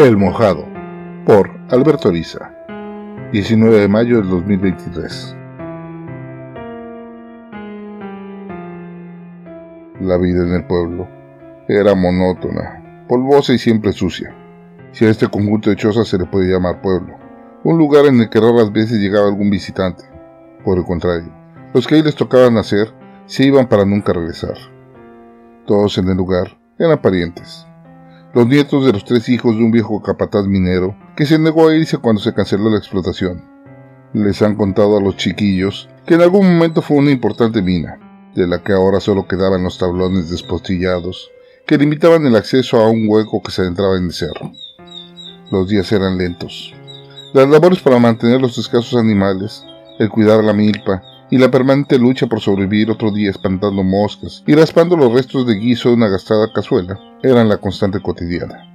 [0.00, 0.64] El Mojado,
[1.26, 2.54] por Alberto Ariza,
[3.32, 5.36] 19 de mayo del 2023.
[10.00, 11.06] La vida en el pueblo
[11.68, 14.34] era monótona, polvosa y siempre sucia.
[14.92, 17.18] Si a este conjunto de chozas se le puede llamar pueblo,
[17.64, 20.04] un lugar en el que raras veces llegaba algún visitante.
[20.64, 21.30] Por el contrario,
[21.74, 22.90] los que ahí les tocaba nacer
[23.26, 24.56] se iban para nunca regresar.
[25.66, 27.66] Todos en el lugar eran parientes,
[28.32, 31.74] los nietos de los tres hijos de un viejo capataz minero que se negó a
[31.74, 33.44] irse cuando se canceló la explotación.
[34.12, 37.98] Les han contado a los chiquillos que en algún momento fue una importante mina,
[38.34, 41.30] de la que ahora solo quedaban los tablones despostillados
[41.66, 44.52] que limitaban el acceso a un hueco que se adentraba en el cerro.
[45.50, 46.74] Los días eran lentos.
[47.32, 49.64] Las labores para mantener los escasos animales,
[49.98, 54.54] el cuidar la milpa y la permanente lucha por sobrevivir otro día espantando moscas y
[54.54, 58.66] raspando los restos de guiso de una gastada cazuela eran la constante cotidiana.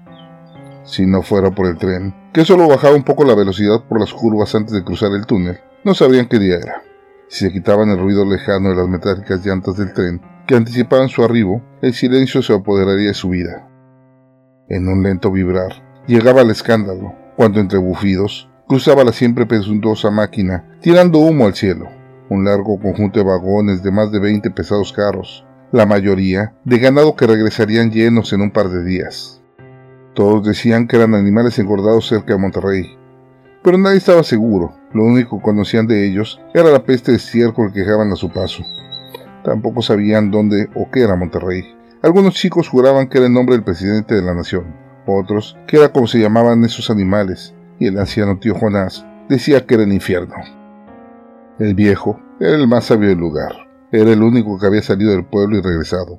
[0.86, 4.14] Si no fuera por el tren, que solo bajaba un poco la velocidad por las
[4.14, 6.84] curvas antes de cruzar el túnel, no sabrían qué día era.
[7.28, 11.24] Si se quitaban el ruido lejano de las metálicas llantas del tren, que anticipaban su
[11.24, 13.68] arribo, el silencio se apoderaría de su vida.
[14.70, 20.78] En un lento vibrar, llegaba el escándalo, cuando entre bufidos, cruzaba la siempre presuntuosa máquina,
[20.82, 21.88] tirando humo al cielo,
[22.30, 27.16] un largo conjunto de vagones de más de 20 pesados carros, la mayoría de ganado
[27.16, 29.42] que regresarían llenos en un par de días.
[30.14, 32.98] Todos decían que eran animales engordados cerca de Monterrey,
[33.66, 37.74] pero nadie estaba seguro, lo único que conocían de ellos era la peste de estiércol
[37.74, 38.64] que dejaban a su paso.
[39.44, 41.64] Tampoco sabían dónde o qué era Monterrey.
[42.04, 44.76] Algunos chicos juraban que era el nombre del presidente de la nación,
[45.08, 49.74] otros que era como se llamaban esos animales, y el anciano tío Jonás decía que
[49.74, 50.36] era el infierno.
[51.58, 53.56] El viejo era el más sabio del lugar.
[53.90, 56.18] Era el único que había salido del pueblo y regresado.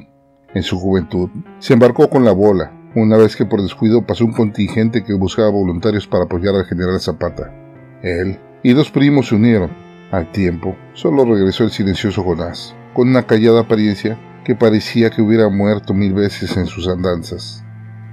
[0.55, 4.33] En su juventud, se embarcó con la bola, una vez que por descuido pasó un
[4.33, 7.53] contingente que buscaba voluntarios para apoyar al general Zapata.
[8.03, 9.71] Él y dos primos se unieron.
[10.11, 15.51] Al tiempo, solo regresó el silencioso Jonás, con una callada apariencia que parecía que hubiera
[15.51, 17.63] muerto mil veces en sus andanzas.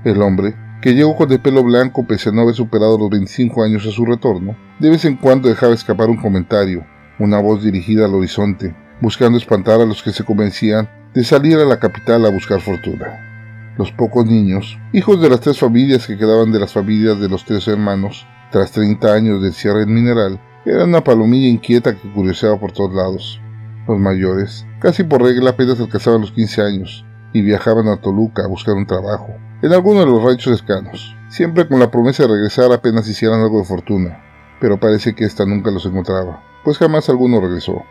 [0.04, 3.64] El hombre, que llegó con el pelo blanco pese a no haber superado los 25
[3.64, 6.86] años a su retorno, de vez en cuando dejaba escapar un comentario,
[7.20, 11.66] una voz dirigida al horizonte, buscando espantar a los que se convencían de salir a
[11.66, 13.74] la capital a buscar fortuna.
[13.78, 17.46] Los pocos niños, hijos de las tres familias que quedaban de las familias de los
[17.46, 22.60] tres hermanos, tras 30 años de cierre en mineral, eran una palomilla inquieta que curioseaba
[22.60, 23.42] por todos lados.
[23.88, 28.48] Los mayores, casi por regla apenas alcanzaban los 15 años y viajaban a Toluca a
[28.48, 32.72] buscar un trabajo, en alguno de los ranchos cercanos, siempre con la promesa de regresar
[32.72, 34.24] apenas hicieran algo de fortuna,
[34.62, 37.84] pero parece que ésta nunca los encontraba pues jamás alguno regresó.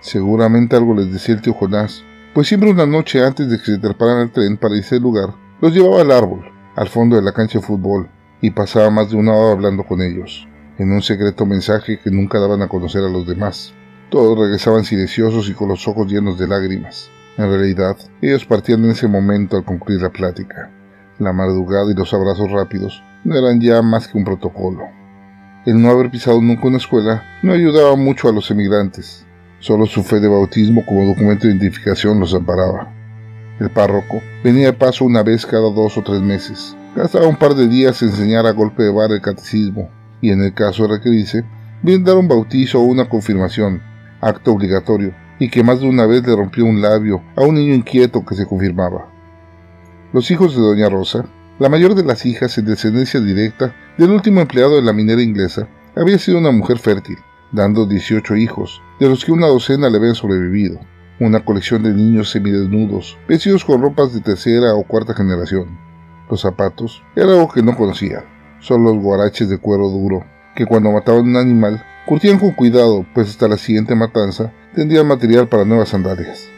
[0.00, 2.04] Seguramente algo les decía el tío Jonás,
[2.34, 5.74] pues siempre una noche antes de que se treparan al tren para irse lugar, los
[5.74, 6.44] llevaba al árbol,
[6.76, 8.08] al fondo de la cancha de fútbol,
[8.40, 10.46] y pasaba más de una hora hablando con ellos,
[10.78, 13.74] en un secreto mensaje que nunca daban a conocer a los demás.
[14.10, 17.10] Todos regresaban silenciosos y con los ojos llenos de lágrimas.
[17.36, 20.70] En realidad, ellos partían en ese momento al concluir la plática.
[21.18, 24.84] La madrugada y los abrazos rápidos no eran ya más que un protocolo.
[25.68, 29.26] El no haber pisado nunca una escuela no ayudaba mucho a los emigrantes.
[29.58, 32.90] Solo su fe de bautismo como documento de identificación los amparaba.
[33.60, 36.74] El párroco venía de paso una vez cada dos o tres meses.
[36.96, 39.90] Gastaba un par de días en enseñar a golpe de bar el catecismo
[40.22, 41.44] y en el caso de requerirse,
[41.82, 43.82] bien dar un bautizo o una confirmación,
[44.22, 47.74] acto obligatorio, y que más de una vez le rompió un labio a un niño
[47.74, 49.10] inquieto que se confirmaba.
[50.14, 51.26] Los hijos de Doña Rosa
[51.58, 55.68] la mayor de las hijas, en descendencia directa del último empleado de la minera inglesa,
[55.96, 57.18] había sido una mujer fértil,
[57.50, 60.78] dando 18 hijos, de los que una docena le habían sobrevivido.
[61.18, 65.76] Una colección de niños semidesnudos, vestidos con ropas de tercera o cuarta generación.
[66.30, 68.22] Los zapatos era algo que no conocían,
[68.60, 73.30] solo los guaraches de cuero duro, que cuando mataban un animal, curtían con cuidado, pues
[73.30, 76.48] hasta la siguiente matanza tendrían material para nuevas sandalias.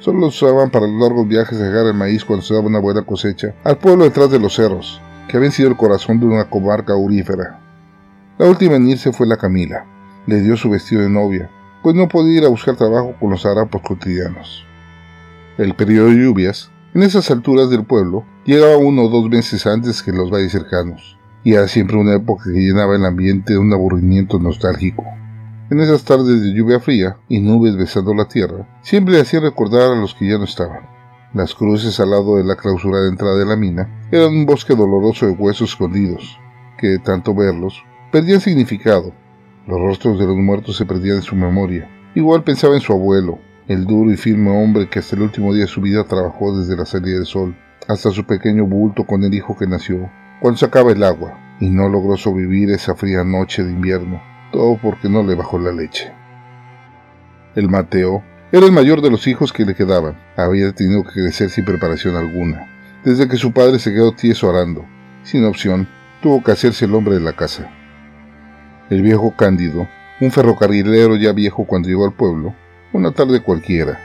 [0.00, 2.78] Solo los usaban para los largos viajes a dejar el maíz cuando se daba una
[2.78, 5.00] buena cosecha al pueblo detrás de los cerros,
[5.30, 7.60] que habían sido el corazón de una comarca aurífera.
[8.36, 9.86] La última en irse fue la Camila.
[10.26, 11.48] Le dio su vestido de novia,
[11.82, 14.66] pues no podía ir a buscar trabajo con los harapos cotidianos.
[15.56, 20.02] El periodo de lluvias, en esas alturas del pueblo, llegaba uno o dos meses antes
[20.02, 23.58] que en los valles cercanos, y era siempre una época que llenaba el ambiente de
[23.60, 25.04] un aburrimiento nostálgico.
[25.70, 30.00] En esas tardes de lluvia fría y nubes besando la tierra, siempre hacía recordar a
[30.00, 30.99] los que ya no estaban.
[31.32, 35.26] Las cruces al lado de la clausurada entrada de la mina eran un bosque doloroso
[35.26, 36.38] de huesos escondidos,
[36.76, 39.12] que de tanto verlos perdían significado.
[39.68, 41.88] Los rostros de los muertos se perdían en su memoria.
[42.16, 43.38] Igual pensaba en su abuelo,
[43.68, 46.76] el duro y firme hombre que hasta el último día de su vida trabajó desde
[46.76, 47.54] la salida del sol
[47.86, 50.10] hasta su pequeño bulto con el hijo que nació,
[50.40, 54.78] cuando se acaba el agua y no logró sobrevivir esa fría noche de invierno, todo
[54.82, 56.12] porque no le bajó la leche.
[57.54, 60.18] El Mateo era el mayor de los hijos que le quedaban.
[60.36, 62.66] Había tenido que crecer sin preparación alguna.
[63.04, 64.84] Desde que su padre se quedó tieso arando,
[65.22, 65.88] sin opción,
[66.20, 67.70] tuvo que hacerse el hombre de la casa.
[68.90, 69.88] El viejo Cándido,
[70.20, 72.54] un ferrocarrilero ya viejo cuando llegó al pueblo,
[72.92, 74.00] una tarde cualquiera.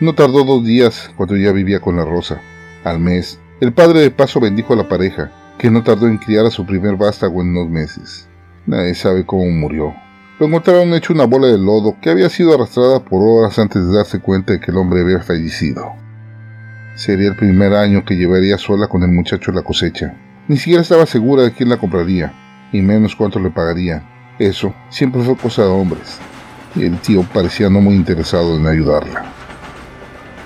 [0.00, 2.40] No tardó dos días cuando ya vivía con la Rosa.
[2.84, 6.46] Al mes, el padre de paso bendijo a la pareja, que no tardó en criar
[6.46, 8.26] a su primer vástago en unos meses.
[8.66, 9.94] Nadie sabe cómo murió.
[10.40, 13.94] Lo encontraron hecho una bola de lodo que había sido arrastrada por horas antes de
[13.94, 15.92] darse cuenta de que el hombre había fallecido.
[16.94, 20.14] Sería el primer año que llevaría sola con el muchacho la cosecha.
[20.48, 22.32] Ni siquiera estaba segura de quién la compraría,
[22.72, 24.02] y menos cuánto le pagaría.
[24.38, 26.18] Eso siempre fue cosa de hombres,
[26.74, 29.26] y el tío parecía no muy interesado en ayudarla.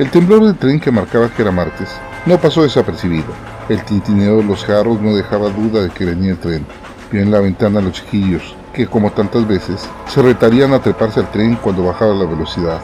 [0.01, 1.91] El temblor del tren que marcaba que era martes
[2.27, 3.33] no pasó desapercibido.
[3.69, 6.67] El tintineo de los jarros no dejaba duda de que venía el tren.
[7.13, 11.21] Vio en la ventana a los chiquillos, que como tantas veces, se retarían a treparse
[11.21, 12.81] al tren cuando bajaba la velocidad.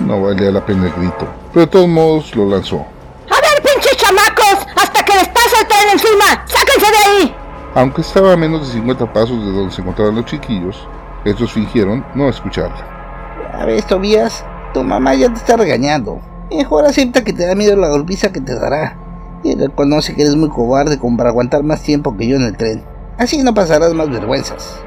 [0.00, 2.86] No valía la pena el grito, pero de todos modos lo lanzó.
[3.30, 4.66] ¡A ver, pinches chamacos!
[4.76, 6.46] ¡Hasta que les pase el tren encima!
[6.46, 7.36] ¡Sáquense de ahí!
[7.74, 10.88] Aunque estaba a menos de 50 pasos de donde se encontraban los chiquillos,
[11.24, 13.50] estos fingieron no escucharla.
[13.52, 16.20] A ver, Tobías, tu mamá ya te está regañando.
[16.50, 18.96] Mejor acepta que te da miedo la golpiza que te dará.
[19.42, 22.56] Y reconoce que eres muy cobarde como para aguantar más tiempo que yo en el
[22.56, 22.84] tren.
[23.18, 24.84] Así no pasarás más vergüenzas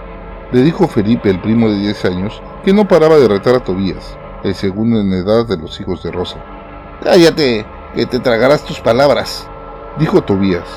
[0.52, 4.18] le dijo Felipe, el primo de 10 años, que no paraba de retar a Tobías,
[4.44, 6.38] el segundo en edad de los hijos de Rosa.
[7.04, 9.48] Cállate, que te tragarás tus palabras,
[10.00, 10.68] dijo Tobías,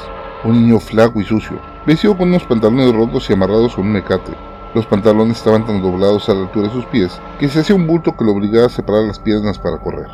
[0.45, 4.33] un niño flaco y sucio, vestido con unos pantalones rotos y amarrados con un mecate.
[4.75, 7.87] Los pantalones estaban tan doblados a la altura de sus pies que se hacía un
[7.87, 10.09] bulto que lo obligaba a separar las piernas para correr.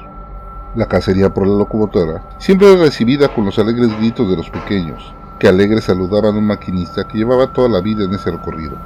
[0.74, 5.14] La cacería por la locomotora siempre era recibida con los alegres gritos de los pequeños,
[5.38, 8.76] que alegres saludaban a un maquinista que llevaba toda la vida en ese recorrido.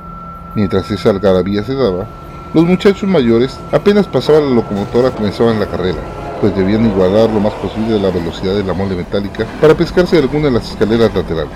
[0.54, 2.06] Mientras esa algarabía se daba,
[2.54, 5.98] los muchachos mayores apenas pasaban la locomotora comenzaban la carrera,
[6.40, 10.46] pues debían igualar lo más posible la velocidad de la mole metálica para pescarse alguna
[10.46, 11.52] de las escaleras laterales.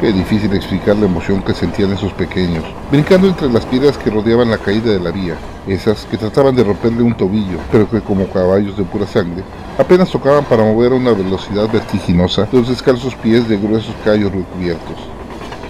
[0.00, 4.50] Qué difícil explicar la emoción que sentían esos pequeños, brincando entre las piedras que rodeaban
[4.50, 5.36] la caída de la vía,
[5.68, 9.44] esas que trataban de romperle un tobillo, pero que como caballos de pura sangre,
[9.78, 15.11] apenas tocaban para mover a una velocidad vertiginosa los descalzos pies de gruesos callos recubiertos.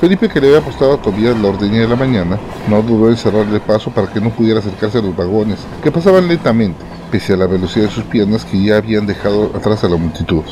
[0.02, 2.36] Felipe, que le había apostado a Tobías la ordeña de la mañana,
[2.68, 6.26] no dudó en cerrarle paso para que no pudiera acercarse a los vagones, que pasaban
[6.26, 9.94] lentamente, pese a la velocidad de sus piernas que ya habían dejado atrás a la
[9.94, 10.42] multitud.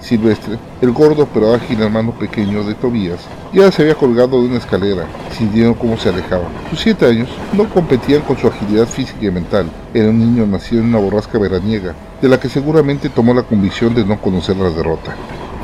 [0.00, 3.20] Silvestre, el gordo pero ágil hermano pequeño de Tobías,
[3.52, 6.48] ya se había colgado de una escalera, sintiendo cómo se alejaba.
[6.68, 9.70] Sus siete años no competían con su agilidad física y mental.
[9.94, 13.94] Era un niño nacido en una borrasca veraniega, de la que seguramente tomó la convicción
[13.94, 15.14] de no conocer la derrota.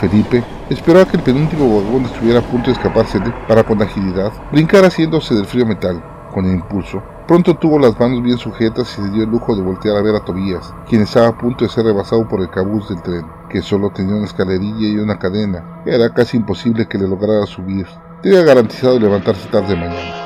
[0.00, 4.84] Felipe esperaba que el penúltimo vagón estuviera a punto de escaparse para con agilidad brincar
[4.84, 6.02] haciéndose del frío metal.
[6.32, 9.62] Con el impulso, pronto tuvo las manos bien sujetas y se dio el lujo de
[9.62, 12.88] voltear a ver a Tobías, quien estaba a punto de ser rebasado por el cabuz
[12.88, 15.82] del tren, que solo tenía una escalerilla y una cadena.
[15.86, 17.86] Era casi imposible que le lograra subir.
[18.20, 20.24] Tenía garantizado levantarse tarde mañana.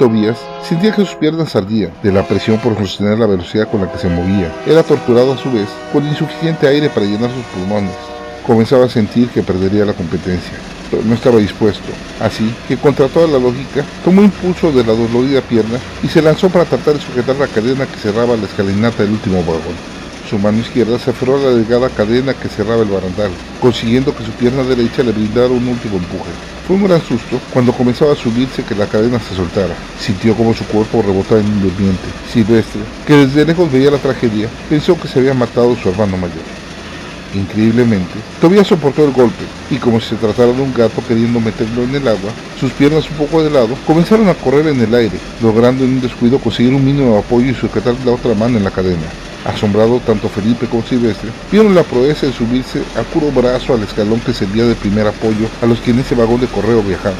[0.00, 3.92] Tobías sentía que sus piernas ardían de la presión por sostener la velocidad con la
[3.92, 4.52] que se movía.
[4.66, 7.94] Era torturado a su vez con insuficiente aire para llenar sus pulmones
[8.46, 10.54] comenzaba a sentir que perdería la competencia,
[11.04, 11.88] no estaba dispuesto.
[12.20, 16.48] Así que contra toda la lógica, tomó impulso de la dolorida pierna y se lanzó
[16.48, 19.74] para tratar de sujetar la cadena que cerraba la escalinata del último vagón.
[20.30, 23.30] Su mano izquierda se aferró a la delgada cadena que cerraba el barandal,
[23.60, 26.30] consiguiendo que su pierna derecha le brindara un último empuje.
[26.66, 29.74] Fue un gran susto cuando comenzaba a subirse que la cadena se soltara.
[30.00, 32.08] Sintió como su cuerpo rebotaba en un durmiente.
[32.32, 36.65] Silvestre, que desde lejos veía la tragedia, pensó que se había matado su hermano mayor.
[37.36, 41.82] Increíblemente, todavía soportó el golpe y como si se tratara de un gato queriendo meterlo
[41.82, 45.18] en el agua, sus piernas un poco de lado comenzaron a correr en el aire,
[45.42, 48.70] logrando en un descuido conseguir un mínimo apoyo y sujetar la otra mano en la
[48.70, 49.04] cadena.
[49.44, 54.20] Asombrado, tanto Felipe como Silvestre vieron la proeza de subirse a puro brazo al escalón
[54.20, 57.18] que servía de primer apoyo a los que en ese vagón de correo viajaban.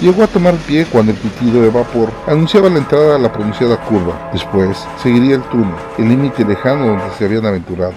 [0.00, 3.78] Llegó a tomar pie cuando el pitido de vapor anunciaba la entrada a la pronunciada
[3.78, 4.30] curva.
[4.32, 7.94] Después seguiría el túnel, el límite lejano donde se habían aventurado.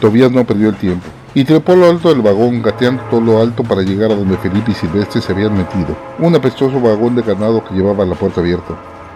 [0.00, 3.62] Tobías no perdió el tiempo y trepó lo alto del vagón, gateando todo lo alto
[3.62, 7.62] para llegar a donde Felipe y Silvestre se habían metido, un apestoso vagón de ganado
[7.64, 8.74] que llevaba la puerta abierta.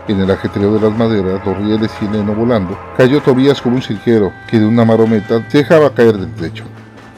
[0.08, 3.76] En el ajetreo de las maderas, los rieles y el heno volando, cayó Tobías como
[3.76, 6.64] un cirquero que de una marometa se dejaba caer del techo.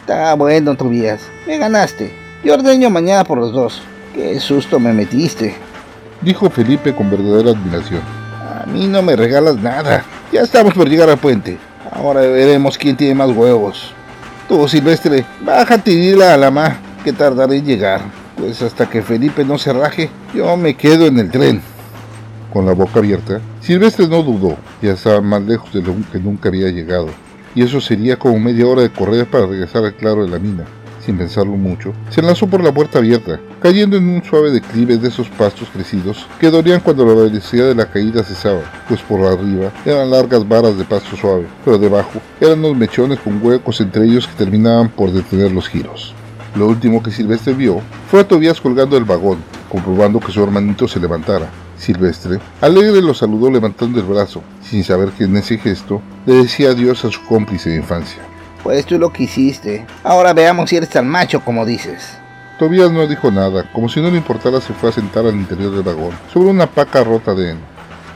[0.00, 2.14] Está bueno, Tobías, me ganaste.
[2.44, 3.82] Yo ordeño mañana por los dos.
[4.14, 5.56] Qué susto me metiste,
[6.20, 8.02] dijo Felipe con verdadera admiración.
[8.62, 10.04] A mí no me regalas nada.
[10.32, 11.58] Ya estamos por llegar al puente.
[11.94, 13.92] Ahora veremos quién tiene más huevos.
[14.48, 18.00] Tú, Silvestre, bájate y dile a la ma que tardaré en llegar.
[18.36, 21.62] Pues hasta que Felipe no se raje, yo me quedo en el tren.
[22.52, 26.48] Con la boca abierta, Silvestre no dudó, ya estaba más lejos de lo que nunca
[26.48, 27.08] había llegado,
[27.54, 30.64] y eso sería como media hora de correr para regresar al claro de la mina.
[31.04, 35.08] Sin pensarlo mucho, se lanzó por la puerta abierta, cayendo en un suave declive de
[35.08, 39.70] esos pastos crecidos que dorían cuando la velocidad de la caída cesaba, pues por arriba
[39.84, 44.26] eran largas varas de pasto suave, pero debajo eran unos mechones con huecos entre ellos
[44.26, 46.14] que terminaban por detener los giros.
[46.56, 50.88] Lo último que Silvestre vio fue a Tobías colgando del vagón, comprobando que su hermanito
[50.88, 51.50] se levantara.
[51.76, 56.70] Silvestre, alegre, lo saludó levantando el brazo, sin saber que en ese gesto le decía
[56.70, 58.22] adiós a su cómplice de infancia.
[58.64, 59.86] Pues tú lo que hiciste.
[60.02, 62.16] Ahora veamos si eres tan macho como dices.
[62.58, 65.70] Tobías no dijo nada, como si no le importara se fue a sentar al interior
[65.70, 67.60] del vagón, sobre una paca rota de heno.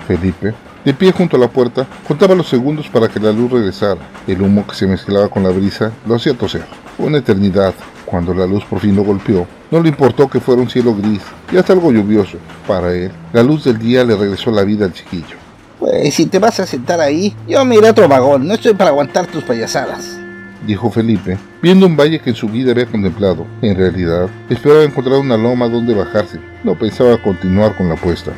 [0.07, 0.55] Felipe,
[0.87, 4.01] de pie junto a la puerta, contaba los segundos para que la luz regresara.
[4.27, 6.65] El humo que se mezclaba con la brisa lo hacía toser.
[6.97, 7.75] Una eternidad,
[8.07, 11.21] cuando la luz por fin lo golpeó, no le importó que fuera un cielo gris
[11.53, 12.39] y hasta algo lluvioso.
[12.67, 15.37] Para él, la luz del día le regresó la vida al chiquillo.
[15.79, 18.73] Pues si te vas a sentar ahí, yo me iré a otro vagón, no estoy
[18.73, 20.18] para aguantar tus payasadas.
[20.67, 23.47] Dijo Felipe, viendo un valle que en su vida había contemplado.
[23.63, 26.41] En realidad, esperaba encontrar una loma donde bajarse.
[26.65, 28.33] No pensaba continuar con la apuesta.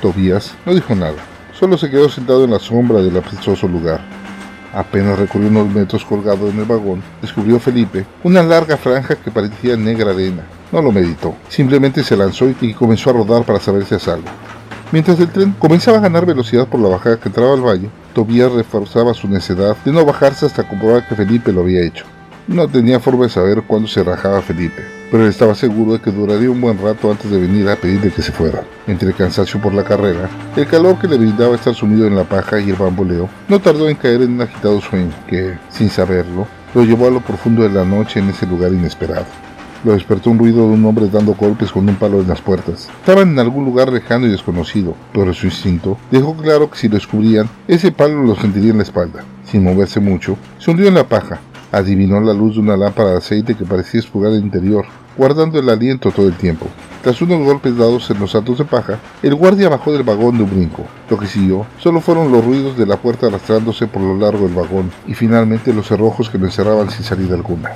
[0.00, 1.16] Tobías no dijo nada,
[1.58, 4.00] solo se quedó sentado en la sombra del apestoso lugar.
[4.74, 9.76] Apenas recorrió unos metros colgado en el vagón, descubrió Felipe una larga franja que parecía
[9.76, 10.42] negra arena.
[10.72, 14.28] No lo meditó, simplemente se lanzó y comenzó a rodar para saberse a salvo.
[14.90, 18.52] Mientras el tren comenzaba a ganar velocidad por la bajada que entraba al valle, Tobías
[18.52, 22.04] reforzaba su necedad de no bajarse hasta comprobar que Felipe lo había hecho.
[22.46, 26.50] No tenía forma de saber cuándo se rajaba Felipe, pero estaba seguro de que duraría
[26.50, 28.62] un buen rato antes de venir a pedirle que se fuera.
[28.86, 32.24] Entre el cansancio por la carrera, el calor que le brindaba estar sumido en la
[32.24, 36.46] paja y el bamboleo, no tardó en caer en un agitado sueño que, sin saberlo,
[36.74, 39.26] lo llevó a lo profundo de la noche en ese lugar inesperado.
[39.84, 42.88] Lo despertó un ruido de un hombre dando golpes con un palo en las puertas.
[43.00, 46.94] Estaban en algún lugar lejano y desconocido, pero su instinto dejó claro que si lo
[46.94, 49.24] descubrían, ese palo lo sentiría en la espalda.
[49.44, 51.38] Sin moverse mucho, se hundió en la paja.
[51.70, 54.86] Adivinó la luz de una lámpara de aceite que parecía espugar el interior,
[55.18, 56.66] guardando el aliento todo el tiempo.
[57.02, 60.44] Tras unos golpes dados en los atos de paja, el guardia bajó del vagón de
[60.44, 60.86] un brinco.
[61.10, 64.54] Lo que siguió solo fueron los ruidos de la puerta arrastrándose por lo largo del
[64.54, 67.72] vagón y finalmente los cerrojos que lo encerraban sin salida alguna.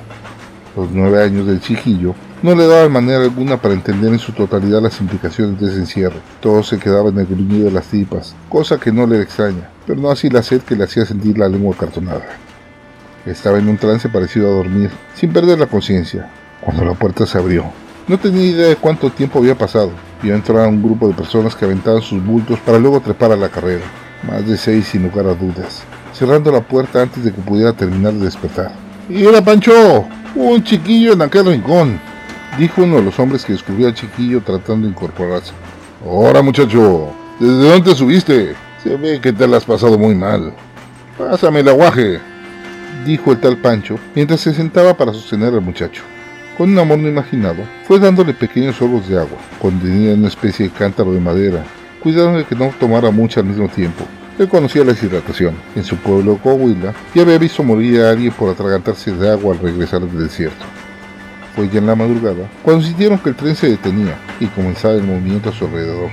[0.79, 4.81] Los nueve años del chiquillo no le daban manera alguna para entender en su totalidad
[4.81, 6.21] las implicaciones de ese encierro.
[6.41, 10.01] Todo se quedaba en el gruñido de las tripas, cosa que no le extraña, pero
[10.01, 12.29] no así la sed que le hacía sentir la lengua cartonada.
[13.27, 16.31] Estaba en un trance parecido a dormir, sin perder la conciencia,
[16.61, 17.65] cuando la puerta se abrió.
[18.07, 19.91] No tenía idea de cuánto tiempo había pasado.
[20.23, 23.37] Vio entrar a un grupo de personas que aventaban sus bultos para luego trepar a
[23.37, 23.85] la carrera.
[24.31, 25.83] Más de seis sin lugar a dudas,
[26.13, 28.71] cerrando la puerta antes de que pudiera terminar de despertar.
[29.09, 30.07] ¡Mira, Pancho!
[30.35, 31.99] Un chiquillo en aquel rincón,
[32.59, 35.53] dijo uno de los hombres que descubrió al chiquillo tratando de incorporarse.
[36.05, 38.55] Ahora, muchacho, ¿desde dónde subiste?
[38.83, 40.53] Se ve que te la has pasado muy mal.
[41.17, 42.21] Pásame el aguaje,
[43.05, 46.03] dijo el tal Pancho mientras se sentaba para sostener al muchacho.
[46.57, 50.67] Con un amor no imaginado, fue dándole pequeños sorbos de agua, contenida en una especie
[50.69, 51.65] de cántaro de madera,
[52.03, 54.05] cuidando de que no tomara mucho al mismo tiempo.
[54.39, 55.55] Él conocía la deshidratación.
[55.75, 59.61] En su pueblo Coahuila ya había visto morir a alguien por atragantarse de agua al
[59.61, 60.65] regresar del desierto.
[61.57, 65.03] Fue ya en la madrugada cuando sintieron que el tren se detenía y comenzaba el
[65.03, 66.11] movimiento a su alrededor.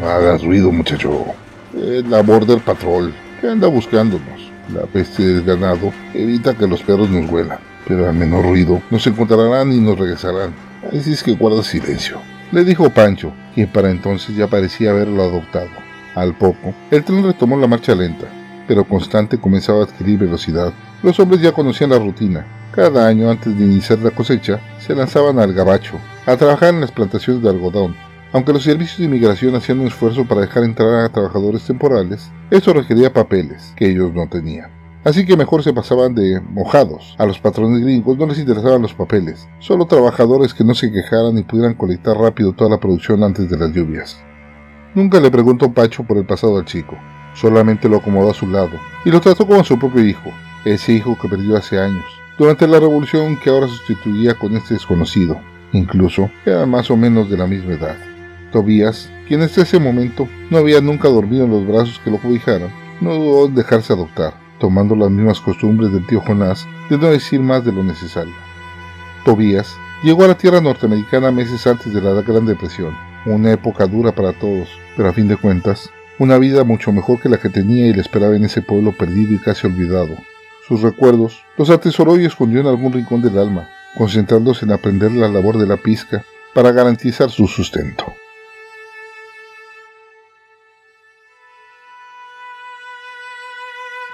[0.00, 1.26] No hagas ruido, muchacho.
[1.74, 4.50] Es la Border Patrol que anda buscándonos.
[4.74, 9.06] La peste del ganado evita que los perros nos huelan, pero al menor ruido nos
[9.06, 10.52] encontrarán y nos regresarán.
[10.88, 15.85] Así es que guarda silencio, le dijo Pancho, quien para entonces ya parecía haberlo adoptado.
[16.16, 18.24] Al poco, el tren retomó la marcha lenta,
[18.66, 20.72] pero constante comenzaba a adquirir velocidad.
[21.02, 22.46] Los hombres ya conocían la rutina.
[22.72, 26.90] Cada año antes de iniciar la cosecha, se lanzaban al gabacho, a trabajar en las
[26.90, 27.94] plantaciones de algodón.
[28.32, 32.72] Aunque los servicios de inmigración hacían un esfuerzo para dejar entrar a trabajadores temporales, esto
[32.72, 34.70] requería papeles que ellos no tenían.
[35.04, 37.14] Así que mejor se pasaban de mojados.
[37.18, 41.36] A los patrones gringos no les interesaban los papeles, solo trabajadores que no se quejaran
[41.36, 44.18] y pudieran colectar rápido toda la producción antes de las lluvias.
[44.96, 46.96] Nunca le preguntó Pacho por el pasado al chico,
[47.34, 50.32] solamente lo acomodó a su lado y lo trató como a su propio hijo,
[50.64, 52.06] ese hijo que perdió hace años,
[52.38, 55.38] durante la revolución que ahora sustituía con este desconocido.
[55.72, 57.96] Incluso eran más o menos de la misma edad.
[58.52, 62.70] Tobías, quien hasta ese momento no había nunca dormido en los brazos que lo cobijaran,
[63.02, 67.40] no dudó en dejarse adoptar, tomando las mismas costumbres del tío Jonás de no decir
[67.40, 68.32] más de lo necesario.
[69.26, 72.94] Tobías llegó a la tierra norteamericana meses antes de la Gran Depresión,
[73.34, 77.28] una época dura para todos, pero a fin de cuentas, una vida mucho mejor que
[77.28, 80.16] la que tenía y le esperaba en ese pueblo perdido y casi olvidado.
[80.66, 85.28] Sus recuerdos los atesoró y escondió en algún rincón del alma, concentrándose en aprender la
[85.28, 88.14] labor de la pizca para garantizar su sustento.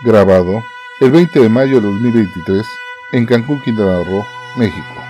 [0.04, 0.62] Grabado
[1.00, 2.66] el 20 de mayo de 2023
[3.12, 4.25] en Cancún, Quintana Roo,
[4.57, 5.02] México.